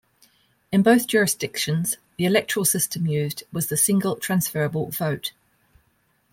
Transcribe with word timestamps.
In 0.71 0.81
both 0.81 1.05
jurisdictions 1.05 1.97
the 2.17 2.25
electoral 2.25 2.65
system 2.65 3.05
used 3.05 3.43
was 3.53 3.67
the 3.67 3.77
Single 3.77 4.15
transferable 4.15 4.89
vote. 4.89 5.31